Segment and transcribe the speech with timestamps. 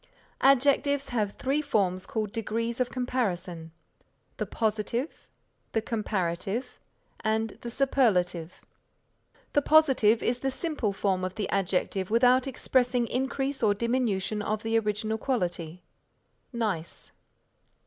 [0.41, 3.71] Adjectives have three forms called degrees of comparison,
[4.37, 5.27] the positive,
[5.73, 6.79] the comparative
[7.19, 8.61] and the superlative.
[9.53, 14.63] The positive is the simple form of the adjective without expressing increase or diminution of
[14.63, 15.83] the original quality:
[16.51, 17.11] nice.